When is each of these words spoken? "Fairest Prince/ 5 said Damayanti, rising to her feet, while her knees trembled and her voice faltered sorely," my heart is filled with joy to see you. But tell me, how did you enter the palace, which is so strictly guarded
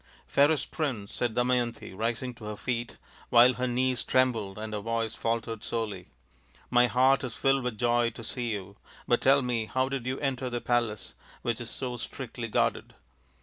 "Fairest 0.25 0.71
Prince/ 0.71 1.11
5 1.11 1.15
said 1.15 1.35
Damayanti, 1.35 1.93
rising 1.95 2.33
to 2.33 2.45
her 2.45 2.55
feet, 2.55 2.97
while 3.29 3.53
her 3.53 3.67
knees 3.67 4.03
trembled 4.03 4.57
and 4.57 4.73
her 4.73 4.79
voice 4.79 5.13
faltered 5.13 5.63
sorely," 5.63 6.07
my 6.71 6.87
heart 6.87 7.23
is 7.23 7.35
filled 7.37 7.61
with 7.63 7.77
joy 7.77 8.09
to 8.09 8.23
see 8.23 8.49
you. 8.49 8.77
But 9.07 9.21
tell 9.21 9.43
me, 9.43 9.65
how 9.67 9.89
did 9.89 10.07
you 10.07 10.19
enter 10.19 10.49
the 10.49 10.59
palace, 10.59 11.13
which 11.43 11.61
is 11.61 11.69
so 11.69 11.97
strictly 11.97 12.47
guarded 12.47 12.95